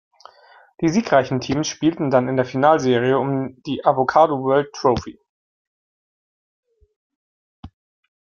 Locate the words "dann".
2.09-2.27